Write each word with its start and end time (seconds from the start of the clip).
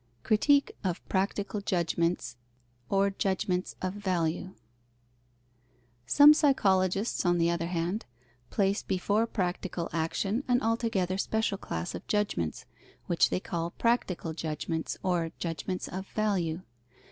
Critique 0.23 0.71
of 0.83 1.07
practical 1.09 1.61
judgments 1.61 2.35
or 2.89 3.11
judgments 3.11 3.75
of 3.83 3.93
value. 3.93 4.55
Some 6.07 6.33
psychologists, 6.33 7.23
on 7.23 7.37
the 7.37 7.51
other 7.51 7.67
hand, 7.67 8.07
place 8.49 8.81
before 8.81 9.27
practical 9.27 9.91
action 9.93 10.43
an 10.47 10.59
altogether 10.63 11.19
special 11.19 11.59
class 11.59 11.93
of 11.93 12.07
judgments, 12.07 12.65
which 13.05 13.29
they 13.29 13.39
call 13.39 13.69
practical 13.77 14.33
judgments 14.33 14.97
or 15.03 15.33
judgments 15.37 15.87
of 15.87 16.07
value. 16.07 16.63